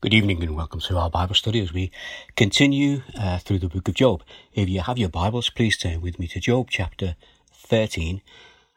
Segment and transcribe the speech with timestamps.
[0.00, 1.90] Good evening and welcome to our Bible study as we
[2.36, 4.22] continue uh, through the book of Job.
[4.54, 7.16] If you have your Bibles, please turn with me to Job chapter
[7.52, 8.22] 13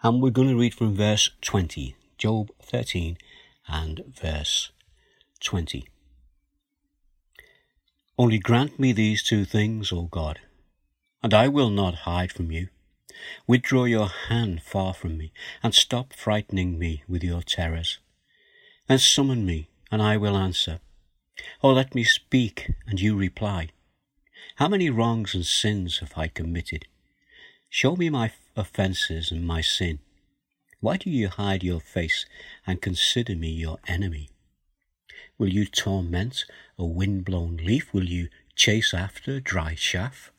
[0.02, 1.96] and we're going to read from verse 20.
[2.18, 3.20] Job 13
[3.68, 4.72] and verse
[5.42, 5.86] 20.
[8.18, 10.40] Only grant me these two things, O God,
[11.22, 12.70] and I will not hide from you.
[13.46, 15.32] Withdraw your hand far from me,
[15.62, 18.00] and stop frightening me with your terrors.
[18.88, 20.80] Then summon me, and I will answer
[21.62, 23.70] or let me speak, and you reply.
[24.56, 26.86] How many wrongs and sins have I committed?
[27.70, 30.00] Show me my offences and my sin.
[30.80, 32.26] Why do you hide your face
[32.66, 34.30] and consider me your enemy?
[35.38, 36.46] Will you torment
[36.78, 37.94] a wind-blown leaf?
[37.94, 40.32] Will you chase after dry chaff?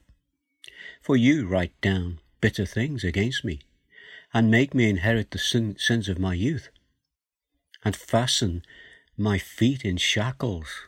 [1.01, 3.61] For you write down bitter things against me,
[4.35, 6.69] and make me inherit the sin- sins of my youth,
[7.85, 8.63] and fasten
[9.17, 10.87] my feet in shackles.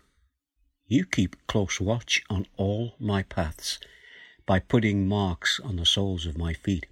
[0.86, 3.78] You keep close watch on all my paths
[4.44, 6.84] by putting marks on the soles of my feet.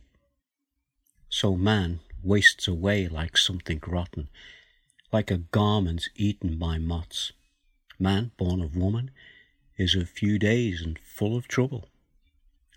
[1.29, 4.31] So man wastes away like something rotten,
[5.13, 7.33] like a garment eaten by moths.
[7.99, 9.11] Man born of woman
[9.77, 11.91] is of few days and full of trouble.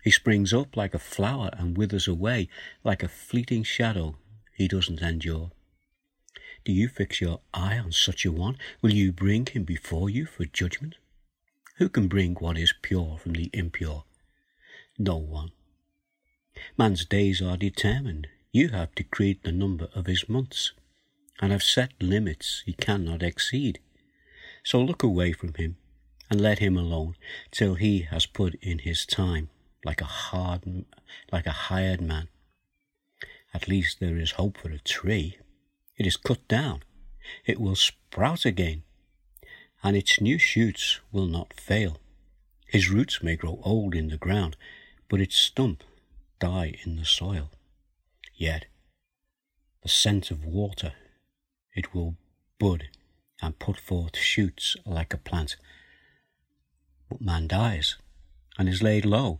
[0.04, 2.48] He springs up like a flower and withers away
[2.84, 4.16] like a fleeting shadow
[4.52, 5.50] he doesn't endure.
[6.64, 8.58] Do you fix your eye on such a one?
[8.82, 10.96] Will you bring him before you for judgment?
[11.76, 14.04] Who can bring what is pure from the impure?
[14.98, 15.52] No one.
[16.78, 18.28] Man's days are determined.
[18.50, 20.72] You have decreed the number of his months,
[21.38, 23.78] and have set limits he cannot exceed.
[24.64, 25.76] So look away from him,
[26.30, 27.16] and let him alone,
[27.50, 29.50] till he has put in his time,
[29.84, 30.86] like a hard,
[31.30, 32.28] like a hired man.
[33.52, 35.36] At least there is hope for a tree.
[35.98, 36.84] It is cut down.
[37.44, 38.82] It will sprout again
[39.86, 41.98] and its new shoots will not fail.
[42.66, 44.56] His roots may grow old in the ground,
[45.08, 45.84] but its stump
[46.40, 47.52] die in the soil.
[48.34, 48.64] Yet
[49.84, 50.94] the scent of water,
[51.76, 52.16] it will
[52.58, 52.88] bud
[53.40, 55.54] and put forth shoots like a plant.
[57.08, 57.94] But man dies
[58.58, 59.38] and is laid low.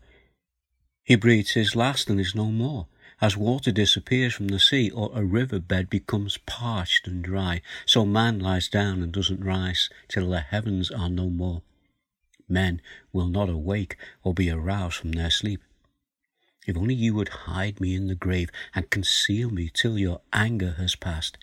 [1.02, 2.86] He breathes his last and is no more.
[3.18, 8.04] As water disappears from the sea or a river bed becomes parched and dry, so
[8.04, 11.62] man lies down and doesn't rise till the heavens are no more.
[12.46, 12.82] Men
[13.14, 15.62] will not awake or be aroused from their sleep.
[16.66, 20.72] If only you would hide me in the grave and conceal me till your anger
[20.72, 21.38] has passed.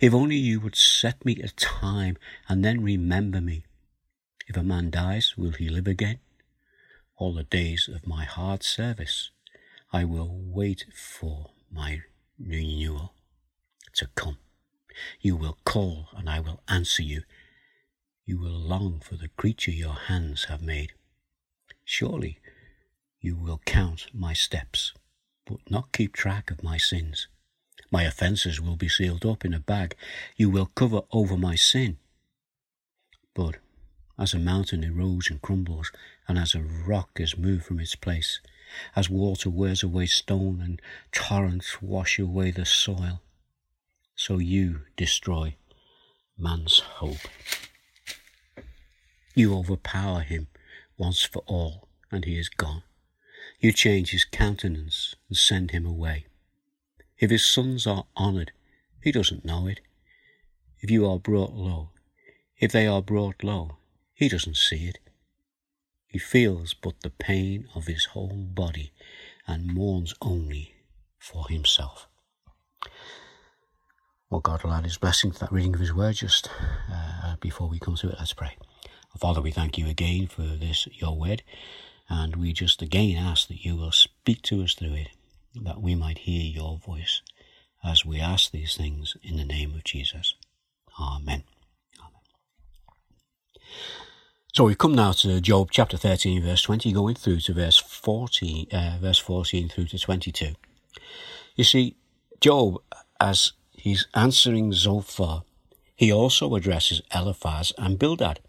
[0.00, 3.64] If only you would set me a time and then remember me.
[4.48, 6.18] If a man dies, will he live again?
[7.16, 9.30] All the days of my hard service
[9.92, 12.02] I will wait for my
[12.38, 13.14] renewal
[13.94, 14.38] to come.
[15.20, 17.22] You will call and I will answer you.
[18.24, 20.92] You will long for the creature your hands have made.
[21.84, 22.40] Surely
[23.20, 24.92] you will count my steps,
[25.46, 27.28] but not keep track of my sins.
[27.90, 29.96] My offences will be sealed up in a bag.
[30.36, 31.98] You will cover over my sin.
[33.34, 33.56] But
[34.18, 35.92] as a mountain erodes and crumbles,
[36.26, 38.40] and as a rock is moved from its place,
[38.94, 40.80] as water wears away stone and
[41.12, 43.22] torrents wash away the soil.
[44.14, 45.56] So you destroy
[46.38, 47.28] man's hope.
[49.34, 50.48] You overpower him
[50.96, 52.82] once for all, and he is gone.
[53.60, 56.26] You change his countenance and send him away.
[57.18, 58.52] If his sons are honoured,
[59.02, 59.80] he doesn't know it.
[60.80, 61.90] If you are brought low,
[62.58, 63.76] if they are brought low,
[64.14, 64.98] he doesn't see it.
[66.16, 68.90] He feels but the pain of his whole body
[69.46, 70.72] and mourns only
[71.18, 72.08] for himself.
[74.30, 76.48] Well, God will add his blessing to that reading of his word just
[76.90, 78.16] uh, before we come to it.
[78.18, 78.56] Let's pray.
[79.18, 81.42] Father, we thank you again for this, your word,
[82.08, 85.08] and we just again ask that you will speak to us through it,
[85.54, 87.20] that we might hear your voice
[87.84, 90.34] as we ask these things in the name of Jesus.
[90.98, 91.44] Amen.
[92.00, 92.22] Amen.
[94.56, 98.68] So we come now to Job chapter 13, verse 20, going through to verse 14,
[98.72, 100.54] uh, verse 14 through to 22.
[101.56, 101.96] You see,
[102.40, 102.80] Job,
[103.20, 105.42] as he's answering Zophar,
[105.94, 108.40] he also addresses Eliphaz and Bildad.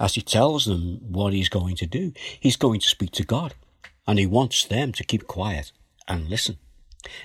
[0.00, 3.52] As he tells them what he's going to do, he's going to speak to God,
[4.06, 5.70] and he wants them to keep quiet
[6.08, 6.56] and listen.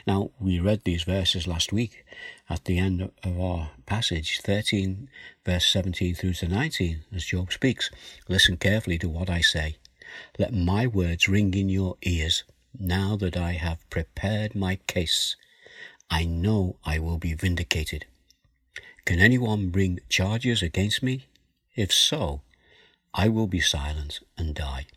[0.06, 2.06] Now, we read these verses last week
[2.50, 5.10] at the end of our passage, 13,
[5.46, 7.90] verse 17 through to 19, as Job speaks.
[8.28, 9.78] Listen carefully to what I say.
[10.38, 12.44] Let my words ring in your ears
[12.78, 15.36] now that I have prepared my case.
[16.10, 18.06] I know I will be vindicated.
[19.06, 21.26] Can anyone bring charges against me?
[21.76, 22.42] If so,
[23.14, 24.88] I will be silent and die.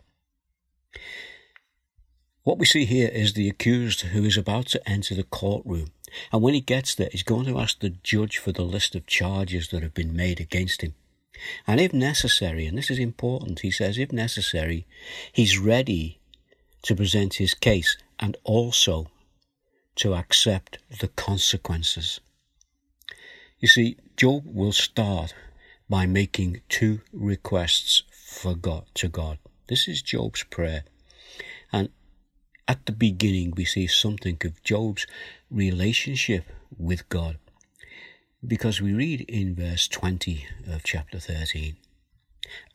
[2.44, 5.92] What we see here is the accused who is about to enter the courtroom.
[6.32, 9.06] And when he gets there, he's going to ask the judge for the list of
[9.06, 10.94] charges that have been made against him.
[11.66, 14.86] And if necessary, and this is important, he says, if necessary,
[15.32, 16.20] he's ready
[16.82, 19.06] to present his case and also
[19.96, 22.20] to accept the consequences.
[23.60, 25.32] You see, Job will start
[25.88, 29.38] by making two requests for God to God.
[29.68, 30.84] This is Job's prayer.
[31.72, 31.90] And
[32.68, 35.06] at the beginning, we see something of Job's
[35.50, 36.44] relationship
[36.78, 37.38] with God.
[38.46, 41.76] Because we read in verse 20 of chapter 13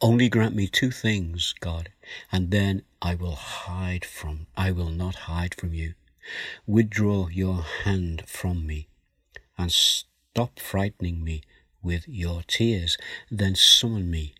[0.02, 1.90] Only grant me two things, God,
[2.32, 5.94] and then I will hide from, I will not hide from you.
[6.66, 8.88] Withdraw your hand from me
[9.58, 11.42] and stop frightening me
[11.82, 12.98] with your tears.
[13.32, 14.36] Then summon me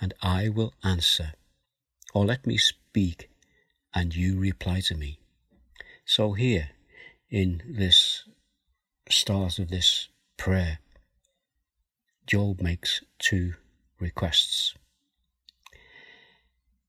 [0.00, 1.32] and I will answer.
[2.12, 3.28] Or let me speak
[3.94, 5.18] and you reply to me.
[6.04, 6.70] So, here
[7.30, 8.24] in this
[9.08, 10.78] start of this prayer,
[12.26, 13.54] Job makes two
[14.00, 14.74] requests.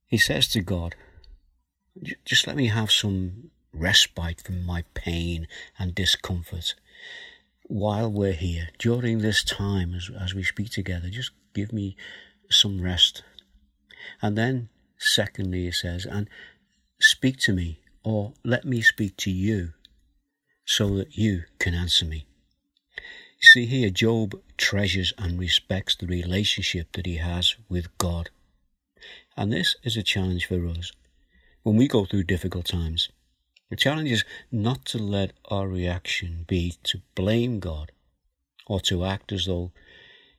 [0.08, 0.96] He says to God,
[2.26, 5.48] Just let me have some respite from my pain
[5.78, 6.76] and discomfort
[7.68, 8.70] while we're here.
[8.78, 11.96] During this time, as, as we speak together, just give me
[12.50, 13.24] some rest.
[14.22, 16.30] And then, secondly, he says, And
[17.00, 19.74] Speak to me, or let me speak to you,
[20.66, 22.26] so that you can answer me.
[22.98, 28.30] You see here, Job treasures and respects the relationship that he has with God.
[29.36, 30.92] And this is a challenge for us
[31.64, 33.10] when we go through difficult times.
[33.70, 37.92] The challenge is not to let our reaction be to blame God
[38.68, 39.72] or to act as though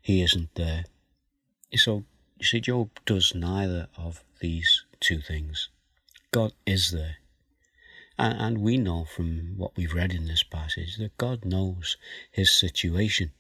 [0.01, 0.85] He isn't there.
[1.75, 2.05] So,
[2.39, 5.69] you see, Job does neither of these two things.
[6.37, 7.17] God is there.
[8.19, 11.97] And, and we know from what we've read in this passage that God knows
[12.31, 13.31] his situation,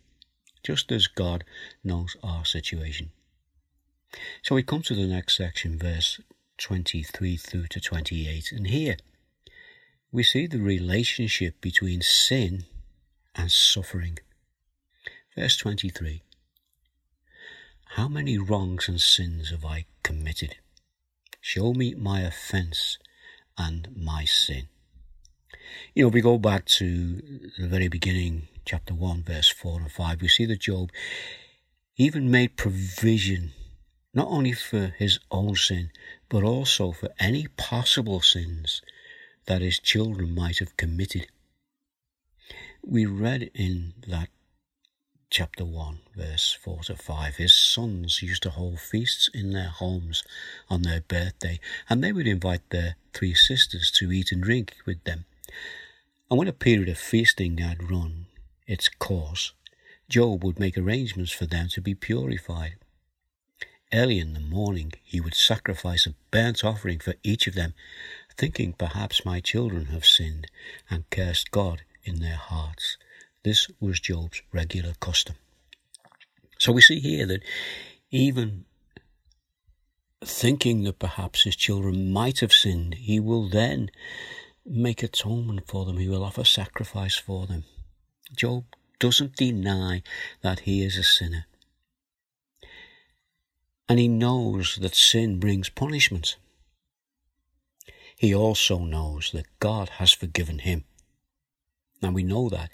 [0.62, 1.44] just as God
[1.84, 3.10] knows our situation.
[4.42, 6.22] So we come to the next section, verse
[6.56, 8.96] 23 through to 28, and here
[10.10, 12.64] we see the relationship between sin
[13.34, 14.20] and suffering.
[15.36, 16.22] Verse 23
[17.88, 20.56] How many wrongs and sins have I committed?
[21.48, 22.98] Show me my offense
[23.56, 24.66] and my sin.
[25.94, 27.22] You know, if we go back to
[27.56, 30.90] the very beginning, chapter 1, verse 4 and 5, we see that Job
[31.96, 33.52] even made provision
[34.12, 35.92] not only for his own sin,
[36.28, 38.82] but also for any possible sins
[39.46, 41.28] that his children might have committed.
[42.84, 44.30] We read in that
[45.30, 50.22] chapter 1, verse 4 to 5, his sons used to hold feasts in their homes
[50.70, 51.58] on their birthday,
[51.88, 55.24] and they would invite their three sisters to eat and drink with them.
[56.30, 58.26] And when a period of feasting had run
[58.66, 59.52] its course,
[60.08, 62.76] Job would make arrangements for them to be purified.
[63.92, 67.74] Early in the morning, he would sacrifice a burnt offering for each of them,
[68.36, 70.46] thinking perhaps my children have sinned
[70.88, 72.96] and cursed God in their hearts.
[73.46, 75.36] This was Job's regular custom.
[76.58, 77.44] So we see here that
[78.10, 78.64] even
[80.24, 83.92] thinking that perhaps his children might have sinned, he will then
[84.64, 85.98] make atonement for them.
[85.98, 87.62] He will offer sacrifice for them.
[88.34, 88.64] Job
[88.98, 90.02] doesn't deny
[90.42, 91.46] that he is a sinner.
[93.88, 96.34] And he knows that sin brings punishment.
[98.16, 100.82] He also knows that God has forgiven him.
[102.02, 102.70] And we know that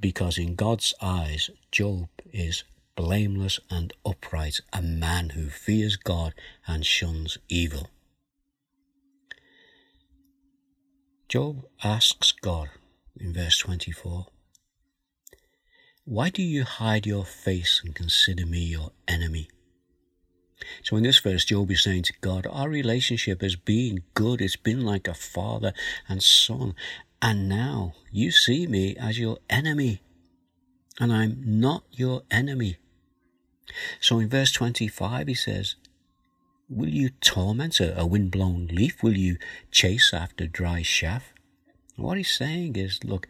[0.00, 2.64] because in God's eyes, Job is
[2.96, 6.34] blameless and upright, a man who fears God
[6.66, 7.88] and shuns evil.
[11.28, 12.70] Job asks God
[13.20, 14.26] in verse 24,
[16.04, 19.48] Why do you hide your face and consider me your enemy?
[20.82, 24.40] So in this verse, Job is saying to God, Our relationship has been good.
[24.40, 25.72] It's been like a father
[26.08, 26.74] and son.
[27.20, 30.00] And now you see me as your enemy,
[31.00, 32.76] and I'm not your enemy.
[34.00, 35.74] So in verse 25, he says,
[36.68, 39.02] Will you torment a wind-blown leaf?
[39.02, 39.38] Will you
[39.70, 41.32] chase after dry chaff?
[41.96, 43.26] What he's saying is, look,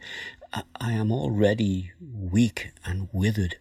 [0.53, 3.57] I am already weak and withered.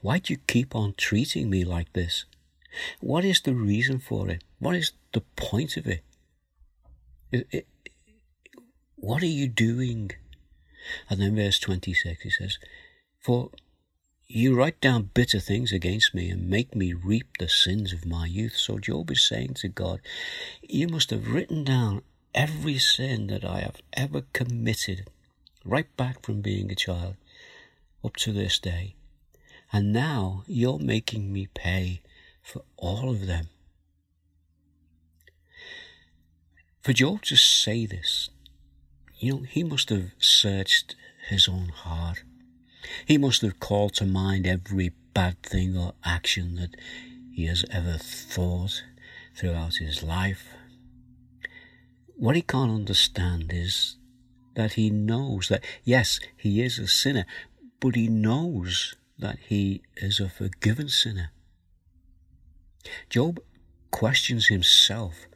[0.00, 2.24] Why do you keep on treating me like this?
[3.00, 4.44] What is the reason for it?
[4.58, 6.02] What is the point of it?
[7.30, 7.66] it, it
[9.00, 10.10] what are you doing?
[11.08, 12.58] And then verse 26, he says,
[13.20, 13.50] For
[14.26, 18.26] you write down bitter things against me and make me reap the sins of my
[18.26, 18.56] youth.
[18.56, 20.00] So Job is saying to God,
[20.62, 22.02] You must have written down
[22.34, 25.08] every sin that I have ever committed,
[25.64, 27.16] right back from being a child
[28.04, 28.94] up to this day.
[29.72, 32.00] And now you're making me pay
[32.42, 33.48] for all of them.
[36.82, 38.30] For Job to say this,
[39.18, 40.94] you know, he must have searched
[41.28, 42.22] his own heart.
[43.06, 46.76] He must have called to mind every bad thing or action that
[47.32, 48.84] he has ever thought
[49.36, 50.46] throughout his life.
[52.16, 53.96] What he can't understand is
[54.54, 57.26] that he knows that, yes, he is a sinner,
[57.80, 61.30] but he knows that he is a forgiven sinner.
[63.10, 63.40] Job
[63.90, 65.26] questions himself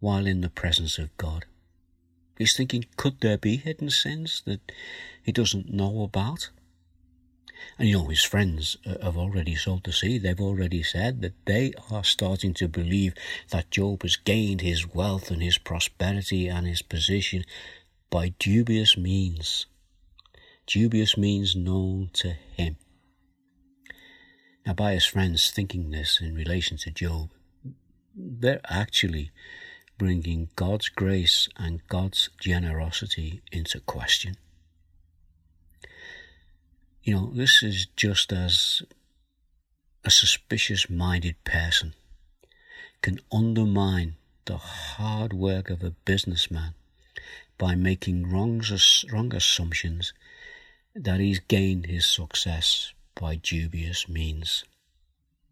[0.00, 1.46] while in the presence of God.
[2.38, 4.72] He's thinking, could there be hidden sins that
[5.22, 6.50] he doesn't know about?
[7.78, 10.18] And you know, his friends uh, have already sowed the sea.
[10.18, 13.14] They've already said that they are starting to believe
[13.50, 17.44] that Job has gained his wealth and his prosperity and his position
[18.10, 19.66] by dubious means.
[20.66, 22.76] Dubious means known to him.
[24.66, 27.30] Now, by his friends thinking this in relation to Job,
[28.14, 29.30] they're actually
[29.98, 34.36] bringing God's grace and God's generosity into question.
[37.02, 38.82] You know, this is just as
[40.04, 41.94] a suspicious minded person
[43.02, 46.74] can undermine the hard work of a businessman
[47.58, 48.62] by making wrong,
[49.12, 50.12] wrong assumptions
[50.94, 54.64] that he's gained his success by dubious means.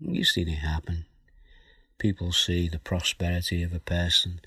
[0.00, 1.06] You've seen it happen
[1.98, 4.40] people see the prosperity of a person,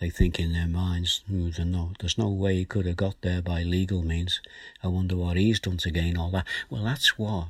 [0.00, 3.20] they think in their minds, hmm, there's, no, there's no way he could have got
[3.22, 4.40] there by legal means.
[4.82, 6.46] I wonder what he's done to gain all that.
[6.70, 7.48] Well, that's what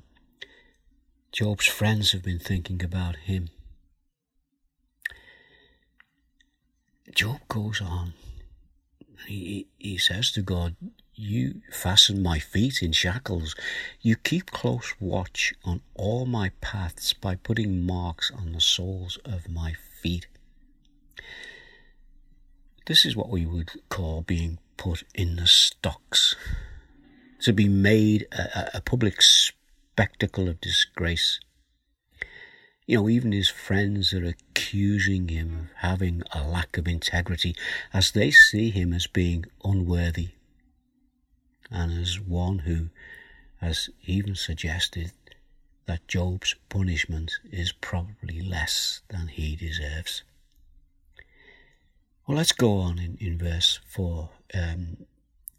[1.33, 3.51] Job's friends have been thinking about him.
[7.15, 8.15] Job goes on.
[9.27, 10.77] He, he says to God,
[11.19, 13.57] you fasten my feet in shackles.
[14.01, 19.49] You keep close watch on all my paths by putting marks on the soles of
[19.49, 20.29] my feet.
[22.87, 26.37] This is what we would call being put in the stocks,
[27.41, 31.41] to be made a, a public spectacle of disgrace.
[32.87, 37.55] You know, even his friends are accusing him of having a lack of integrity
[37.93, 40.31] as they see him as being unworthy
[41.71, 42.89] and as one who
[43.61, 45.13] has even suggested
[45.87, 50.23] that Job's punishment is probably less than he deserves.
[52.27, 54.99] Well, let's go on in, in verse 4, um,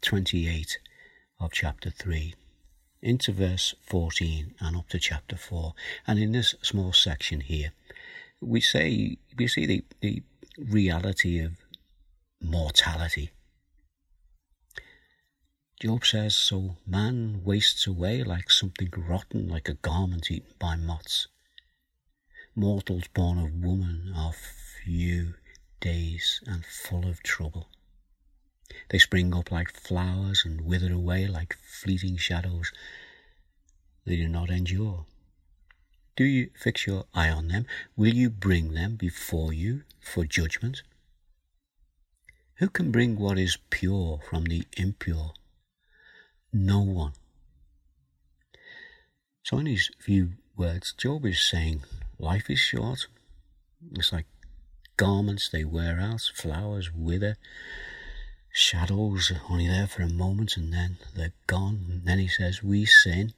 [0.02, 0.78] 28
[1.40, 2.34] of chapter 3,
[3.02, 5.74] into verse 14 and up to chapter 4.
[6.06, 7.72] And in this small section here,
[8.40, 10.22] we say, we see the, the
[10.56, 11.52] reality of
[12.40, 13.30] mortality
[15.80, 21.26] Job says, So man wastes away like something rotten, like a garment eaten by moths.
[22.54, 24.34] Mortals born of woman are
[24.84, 25.36] few
[25.80, 27.70] days and full of trouble.
[28.90, 32.72] They spring up like flowers and wither away like fleeting shadows.
[34.04, 35.06] They do not endure.
[36.14, 37.64] Do you fix your eye on them?
[37.96, 40.82] Will you bring them before you for judgment?
[42.56, 45.32] Who can bring what is pure from the impure?
[46.52, 47.12] No one.
[49.42, 51.82] So, in these few words, Job is saying
[52.18, 53.06] life is short.
[53.92, 54.26] It's like
[54.96, 57.36] garments, they wear out, flowers wither,
[58.52, 61.86] shadows only there for a moment and then they're gone.
[61.88, 63.32] And then he says, We sin.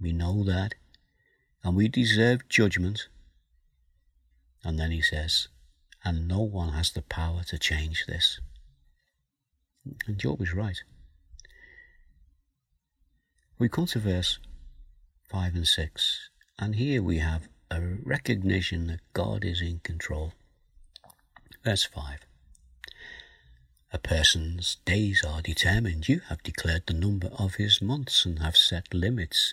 [0.00, 0.74] We know that.
[1.62, 3.08] And we deserve judgment.
[4.64, 5.48] And then he says,
[6.04, 8.40] And no one has the power to change this.
[10.06, 10.82] And Job is right.
[13.60, 14.38] We come to verse
[15.30, 20.32] 5 and 6, and here we have a recognition that God is in control.
[21.64, 22.20] Verse 5
[23.92, 26.08] A person's days are determined.
[26.08, 29.52] You have declared the number of his months and have set limits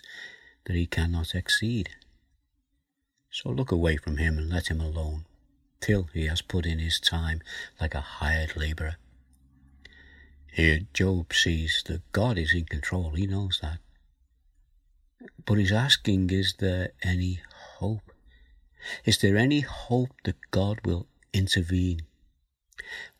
[0.66, 1.90] that he cannot exceed.
[3.32, 5.26] So look away from him and let him alone
[5.80, 7.42] till he has put in his time
[7.80, 8.98] like a hired labourer.
[10.52, 13.10] Here, Job sees that God is in control.
[13.10, 13.80] He knows that.
[15.46, 17.40] But he's asking, is there any
[17.78, 18.12] hope?
[19.04, 22.02] Is there any hope that God will intervene?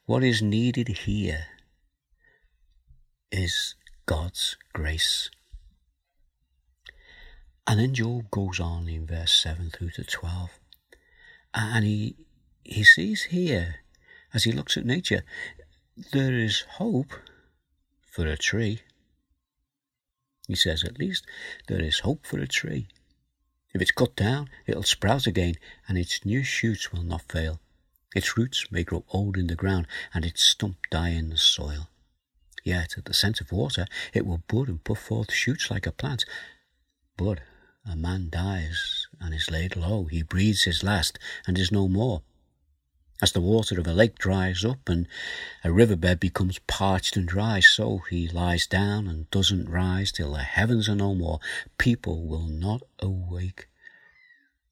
[0.07, 1.47] What is needed here
[3.31, 3.75] is
[4.07, 5.31] God's grace.
[7.67, 10.51] And then Job goes on in verse 7 through to 12.
[11.55, 12.17] And he,
[12.63, 13.77] he sees here,
[14.33, 15.25] as he looks at nature,
[16.13, 17.13] there is hope
[18.09, 18.83] for a tree.
[20.47, 21.27] He says, at least,
[21.67, 22.89] there is hope for a tree.
[23.75, 25.57] If it's cut down, it'll sprout again,
[25.89, 27.61] and its new shoots will not fail.
[28.15, 31.91] Its roots may grow old in the ground, and its stump die in the soil.
[32.65, 35.93] Yet at the scent of water, it will bud and put forth shoots like a
[35.93, 36.25] plant.
[37.17, 37.41] But
[37.85, 40.07] a man dies and is laid low.
[40.07, 42.23] He breathes his last and is no more.
[43.23, 45.09] As the water of a lake dries up and
[45.65, 50.43] a riverbed becomes parched and dry, so he lies down and doesn't rise till the
[50.43, 51.41] heavens are no more.
[51.79, 53.69] People will not awake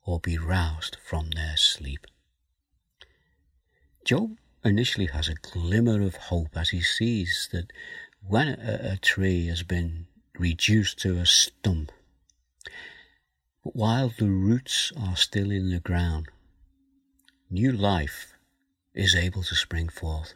[0.04, 2.06] or be roused from their sleep.
[4.04, 7.72] Job initially has a glimmer of hope as he sees that
[8.20, 10.06] when a, a tree has been
[10.38, 11.90] reduced to a stump,
[13.62, 16.28] but while the roots are still in the ground,
[17.48, 18.33] new life
[18.94, 20.34] is able to spring forth.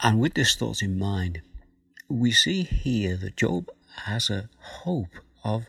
[0.00, 1.42] And with this thought in mind,
[2.08, 3.70] we see here that Job
[4.04, 5.66] has a hope of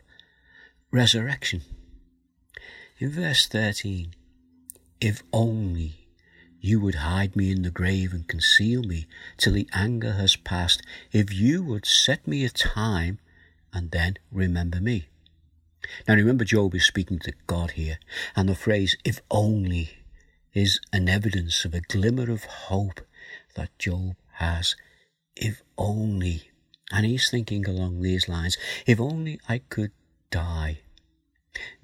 [0.91, 1.61] resurrection.
[2.99, 4.15] In verse 13,
[5.01, 6.07] if only
[6.59, 9.05] you would hide me in the grave and conceal me
[9.37, 13.19] till the anger has passed, if you would set me a time
[13.73, 15.07] and then remember me.
[16.07, 17.99] Now remember, Job is speaking to God here,
[18.35, 19.97] and the phrase, if only,
[20.53, 23.01] is an evidence of a glimmer of hope
[23.55, 24.75] that Job has.
[25.35, 26.49] If only.
[26.91, 29.91] And he's thinking along these lines if only I could
[30.29, 30.79] die,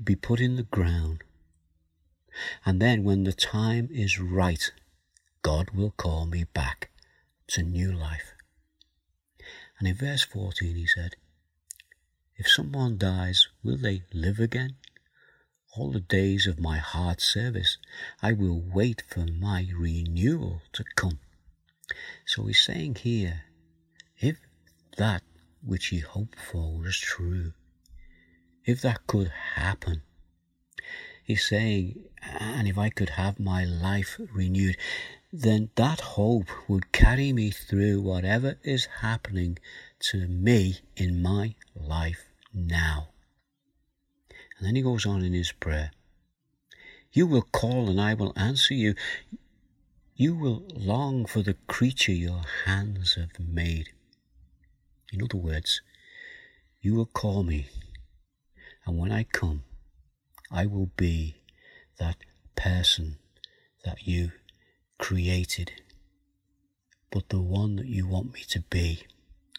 [0.04, 1.24] be put in the ground,
[2.66, 4.72] and then when the time is right,
[5.42, 6.90] God will call me back
[7.50, 8.34] to new life.
[9.78, 11.16] And in verse 14 he said,
[12.36, 14.78] if someone dies, will they live again?
[15.76, 17.78] All the days of my hard service,
[18.24, 21.20] I will wait for my renewal to come.
[22.26, 23.44] So he's saying here,
[24.18, 24.38] if
[24.98, 25.22] that
[25.64, 27.54] which he hoped for was true,
[28.66, 30.02] if that could happen,
[31.24, 34.76] he's saying, and if I could have my life renewed,
[35.32, 39.60] then that hope would carry me through whatever is happening
[40.00, 43.09] to me in my life now.
[44.60, 45.92] And then he goes on in his prayer
[47.14, 48.94] You will call and I will answer you.
[50.16, 53.90] You will long for the creature your hands have made.
[55.14, 55.82] In other words,
[56.82, 57.68] you will call me,
[58.86, 59.64] and when I come,
[60.52, 61.38] I will be
[61.98, 62.18] that
[62.56, 63.18] person
[63.86, 64.32] that you
[64.98, 65.72] created,
[67.12, 69.04] but the one that you want me to be,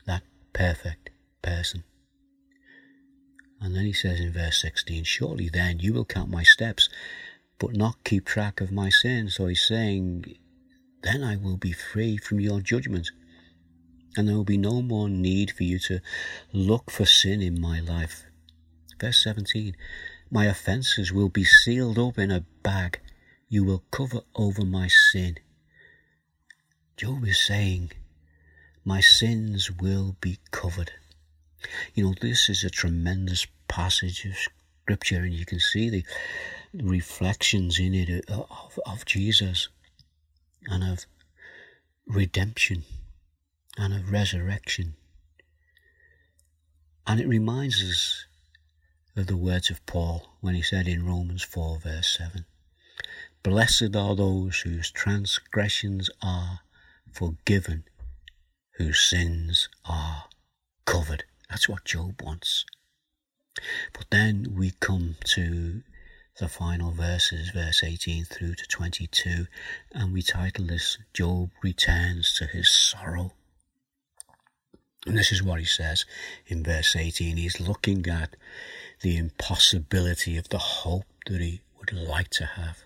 [0.06, 1.10] that perfect
[1.42, 1.84] person.
[3.61, 6.88] And then he says in verse 16, Surely then you will count my steps,
[7.59, 9.35] but not keep track of my sins.
[9.35, 10.25] So he's saying,
[11.03, 13.11] Then I will be free from your judgment.
[14.16, 16.01] And there will be no more need for you to
[16.53, 18.25] look for sin in my life.
[18.99, 19.77] Verse 17,
[20.31, 23.01] My offences will be sealed up in a bag.
[23.49, 25.38] You will cover over my sin.
[26.96, 27.92] Job is saying,
[28.85, 30.92] My sins will be covered.
[31.94, 36.05] You know, this is a tremendous passage of scripture, and you can see the
[36.75, 39.68] reflections in it uh, of, of Jesus
[40.66, 41.07] and of
[42.07, 42.85] redemption
[43.77, 44.94] and of resurrection.
[47.07, 48.25] And it reminds us
[49.16, 52.44] of the words of Paul when he said in Romans 4, verse 7
[53.42, 56.61] Blessed are those whose transgressions are
[57.11, 57.85] forgiven,
[58.77, 60.25] whose sins are
[60.85, 61.25] covered.
[61.50, 62.64] That's what Job wants.
[63.92, 65.82] But then we come to
[66.38, 69.46] the final verses, verse 18 through to 22,
[69.92, 73.32] and we title this Job Returns to His Sorrow.
[75.06, 76.04] And this is what he says
[76.46, 77.36] in verse 18.
[77.36, 78.36] He's looking at
[79.00, 82.84] the impossibility of the hope that he would like to have.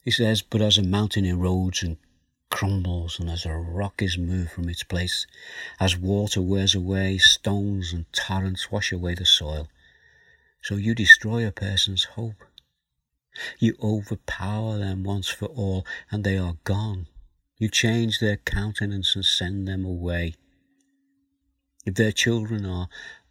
[0.00, 1.98] He says, But as a mountain erodes and
[2.50, 5.26] crumbles and as a rock is moved from its place,
[5.80, 9.68] as water wears away stones and torrents wash away the soil.
[10.62, 12.44] So you destroy a person's hope.
[13.58, 17.08] You overpower them once for all, and they are gone.
[17.58, 20.34] You change their countenance and send them away.
[21.84, 22.88] If their children are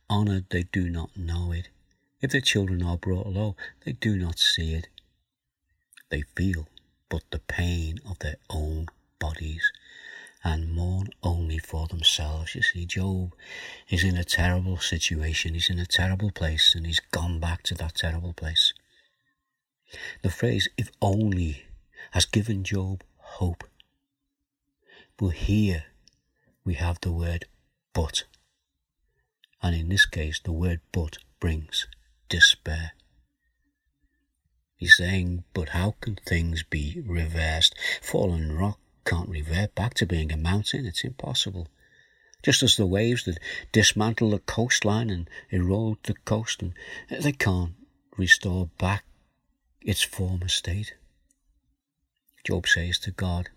[0.10, 1.70] honoured, they do not know it.
[2.22, 4.90] If their children are brought low, they do not see it.
[6.10, 6.68] They feel
[7.10, 8.88] but the pain of their own
[9.24, 9.72] bodies,
[10.44, 12.56] and mourn only for themselves.
[12.56, 13.34] You see, Job
[13.90, 15.54] is in a terrible situation.
[15.54, 18.74] He's in a terrible place and he's gone back to that terrible place.
[20.24, 21.64] The phrase, if only,
[22.12, 23.04] has given Job
[23.40, 23.64] hope.
[25.16, 25.86] But here
[26.66, 27.46] we have the word
[27.94, 28.26] but.
[29.62, 31.88] And in this case, the word but brings
[32.28, 32.92] despair.
[34.76, 37.74] He's saying, but how can things be reversed?
[38.02, 40.86] Fallen rock can't revert back to being a mountain.
[40.86, 41.68] It's impossible.
[42.42, 43.40] Just as the waves that
[43.72, 46.74] dismantle the coastline and erode the coast, and
[47.10, 47.74] they can't
[48.18, 49.06] restore back
[49.82, 50.94] its former state.
[52.44, 53.50] Job says to God,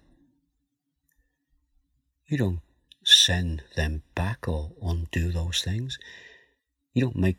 [2.27, 2.61] You don't
[3.05, 5.99] send them back or undo those things.
[6.93, 7.39] You don't make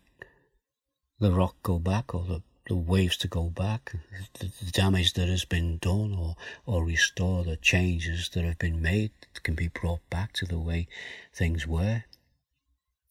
[1.20, 3.94] the rock go back or the the waves to go back,
[4.40, 9.12] the, damage that has been done, or, or restore the changes that have been made
[9.44, 10.88] can be brought back to the way
[11.34, 12.04] things were.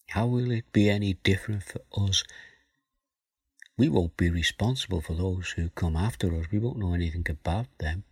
[0.09, 2.23] How will it be any different for us?
[3.79, 6.47] We won't be responsible for those who come after us.
[6.53, 8.05] We won't know anything about them.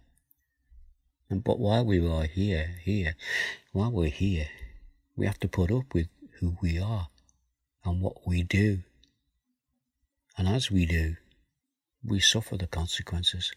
[1.28, 3.14] And but while we are here, here,
[3.72, 4.48] while we're here,
[5.16, 6.08] we have to put up with
[6.40, 7.08] who we are
[7.84, 8.80] and what we do.
[10.36, 11.16] And as we do,
[12.04, 13.52] we suffer the consequences.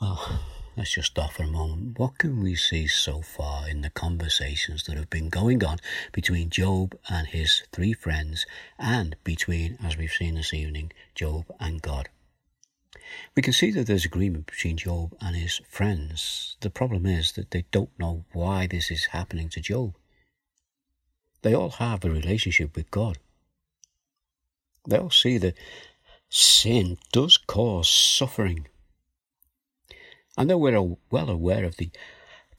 [0.00, 0.40] Well,
[0.76, 1.98] let's just stop for a moment.
[1.98, 5.78] What can we see so far in the conversations that have been going on
[6.10, 8.44] between Job and his three friends,
[8.78, 12.08] and between, as we've seen this evening, Job and God?
[13.36, 16.56] We can see that there's agreement between Job and his friends.
[16.60, 19.94] The problem is that they don't know why this is happening to Job.
[21.42, 23.18] They all have a relationship with God
[24.86, 25.56] they'll see that
[26.28, 28.66] sin does cause suffering.
[30.36, 31.90] And they were well aware of the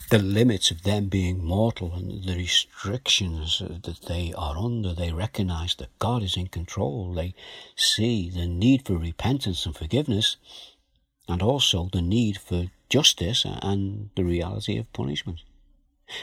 [0.10, 4.94] the limits of them being mortal and the restrictions uh, that they are under.
[4.94, 7.14] They recognize that God is in control.
[7.14, 7.34] They
[7.76, 10.38] see the need for repentance and forgiveness,
[11.28, 15.40] and also the need for justice and the reality of punishment.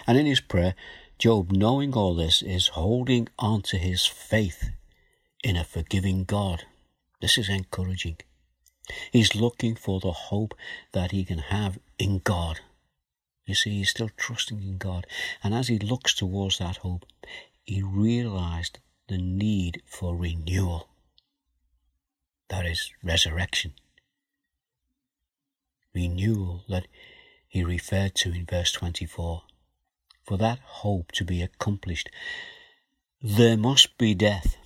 [0.06, 0.74] And in his prayer,
[1.18, 4.70] Job, knowing all this, is holding on to his faith
[5.42, 6.64] in a forgiving God.
[7.20, 8.18] This is encouraging.
[9.12, 10.54] He's looking for the hope
[10.92, 12.60] that he can have in God.
[13.46, 15.06] You see, he's still trusting in God.
[15.42, 17.04] And as he looks towards that hope,
[17.64, 20.88] he realized the need for renewal.
[22.48, 23.74] That is resurrection.
[25.94, 26.86] Renewal that
[27.48, 29.42] he referred to in verse 24.
[30.24, 32.08] For that hope to be accomplished,
[33.22, 34.56] there must be death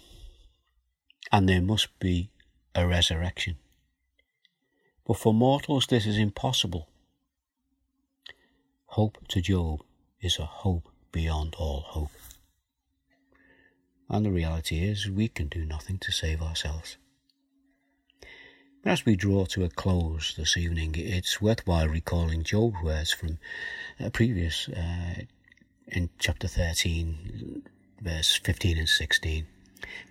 [1.35, 2.31] and there must be
[2.77, 3.57] a resurrection.
[5.05, 6.89] But for mortals, this is impossible.
[8.87, 9.81] Hope to Job
[10.21, 12.13] is a hope beyond all hope.
[14.09, 16.99] And the reality is, we can do nothing to save ourselves.
[18.85, 23.39] As we draw to a close this evening, it's worthwhile recalling Job's words from
[23.99, 25.23] a previous, uh,
[25.89, 27.65] in chapter 13,
[28.01, 29.49] verse 15 and 16.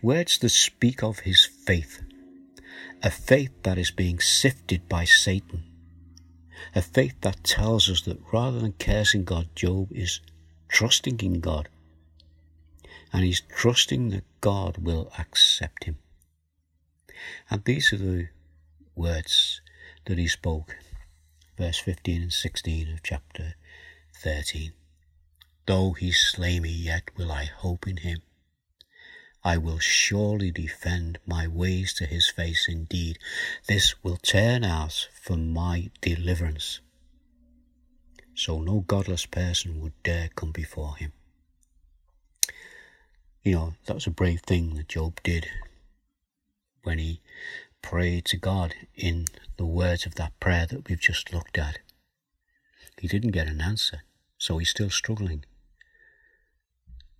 [0.02, 2.02] Words that speak of his faith,
[3.02, 5.64] a faith that is being sifted by Satan,
[6.76, 10.20] a faith that tells us that rather than cursing God, Job is
[10.68, 11.70] trusting in God.
[13.12, 15.98] And he's trusting that God will accept him.
[17.50, 18.30] And these are the
[18.96, 19.62] words
[20.06, 20.76] that he spoke,
[21.58, 23.54] verse 15 and 16 of chapter
[24.18, 24.74] 13.
[25.66, 28.22] Though he slay me, yet will I hope in him.
[29.46, 33.20] I will surely defend my ways to his face indeed.
[33.68, 36.80] This will turn out for my deliverance.
[38.36, 41.12] So no godless person would dare come before him.
[43.44, 45.48] You know, that was a brave thing that Job did
[46.84, 47.22] when he
[47.82, 49.26] prayed to God in
[49.58, 51.80] the words of that prayer that we've just looked at.
[52.98, 54.04] He didn't get an answer,
[54.38, 55.44] so he's still struggling.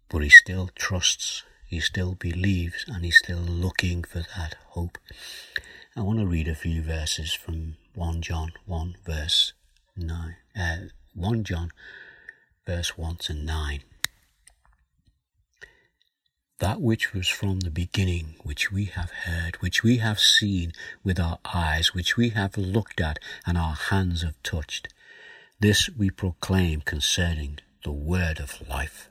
[0.08, 5.00] But he still trusts he still believes and he's still looking for that hope.
[5.96, 9.54] I want to read a few verses from 1 John 1 verse
[9.98, 10.36] 9.
[10.56, 10.76] Uh,
[11.16, 11.72] 1 John
[12.68, 13.80] verse 1 to 9.
[16.60, 21.20] That which was from the beginning, which we have heard, which we have seen with
[21.20, 24.94] our eyes, which we have looked at and our hands have touched,
[25.60, 29.10] this we proclaim concerning the word of life.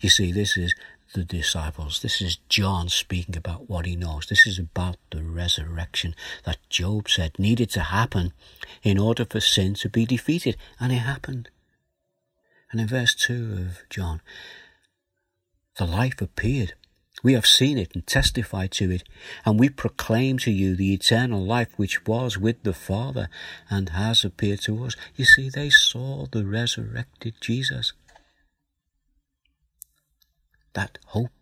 [0.00, 0.74] You see, this is
[1.14, 2.00] the disciples.
[2.00, 4.26] This is John speaking about what he knows.
[4.26, 8.32] This is about the resurrection that Job said needed to happen
[8.82, 10.56] in order for sin to be defeated.
[10.78, 11.50] And it happened.
[12.70, 14.20] And in verse 2 of John,
[15.78, 16.74] the life appeared.
[17.22, 19.02] We have seen it and testified to it,
[19.44, 23.28] and we proclaim to you the eternal life which was with the Father
[23.68, 24.94] and has appeared to us.
[25.16, 27.92] You see, they saw the resurrected Jesus
[30.78, 31.32] that hope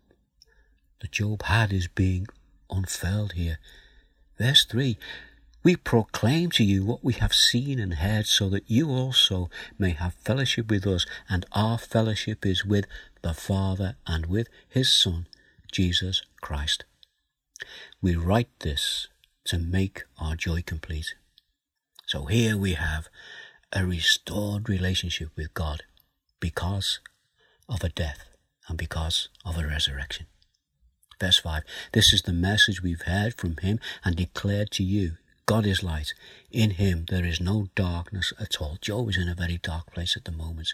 [0.99, 2.25] that Job had is being
[2.71, 3.59] unfurled here.
[4.39, 4.97] Verse 3
[5.63, 9.91] We proclaim to you what we have seen and heard, so that you also may
[9.91, 12.85] have fellowship with us, and our fellowship is with
[13.21, 15.27] the Father and with his Son,
[15.71, 16.85] Jesus Christ.
[18.01, 19.07] We write this
[19.45, 21.13] to make our joy complete.
[22.07, 23.07] So here we have
[23.71, 25.83] a restored relationship with God
[26.39, 26.99] because
[27.69, 28.26] of a death
[28.67, 30.27] and because of a resurrection.
[31.19, 35.17] Verse 5 This is the message we've heard from him and declared to you.
[35.45, 36.13] God is light.
[36.51, 38.77] In him there is no darkness at all.
[38.81, 40.73] Job is in a very dark place at the moment,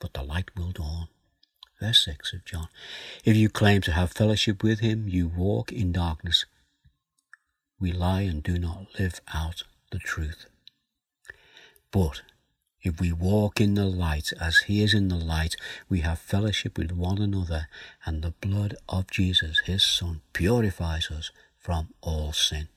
[0.00, 1.08] but the light will dawn.
[1.80, 2.68] Verse 6 of John
[3.24, 6.46] If you claim to have fellowship with him, you walk in darkness.
[7.78, 10.46] We lie and do not live out the truth.
[11.90, 12.22] But
[12.86, 15.56] if we walk in the light as he is in the light,
[15.88, 17.66] we have fellowship with one another,
[18.04, 22.68] and the blood of Jesus, his Son, purifies us from all sin.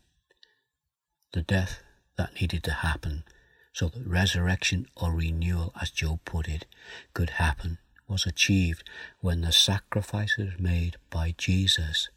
[1.34, 1.84] The death
[2.18, 3.24] that needed to happen
[3.72, 6.66] so that resurrection or renewal, as Job put it,
[7.14, 8.84] could happen was achieved
[9.20, 12.10] when the sacrifices made by Jesus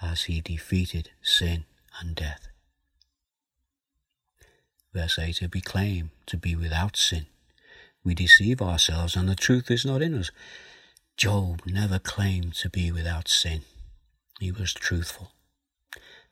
[0.00, 1.64] as he defeated sin
[2.00, 2.53] and death.
[4.94, 7.26] Verse 8 If we claim to be without sin,
[8.04, 10.30] we deceive ourselves and the truth is not in us.
[11.16, 13.62] Job never claimed to be without sin.
[14.40, 15.32] He was truthful.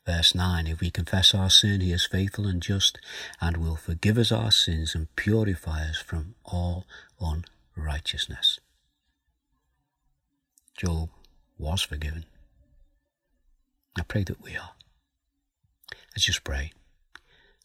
[0.06, 2.98] Verse 9 If we confess our sin, he is faithful and just
[3.40, 6.86] and will forgive us our sins and purify us from all
[7.20, 8.60] unrighteousness.
[10.76, 11.10] Job
[11.58, 12.24] was forgiven.
[13.96, 14.72] I pray that we are.
[16.14, 16.72] Let's just pray.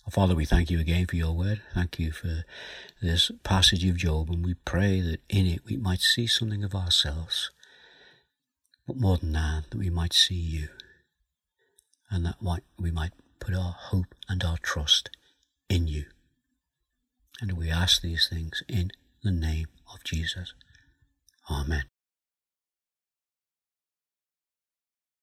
[0.10, 1.62] Father, we thank you again for your word.
[1.74, 2.46] Thank you for
[3.02, 6.74] this passage of Job, and we pray that in it we might see something of
[6.74, 7.52] ourselves.
[8.88, 10.70] But more than that, that we might see you,
[12.10, 12.38] and that
[12.80, 15.10] we might put our hope and our trust
[15.70, 16.06] in you.
[17.41, 18.91] And we ask these things in
[19.24, 20.54] the name of Jesus.
[21.52, 21.84] Amen.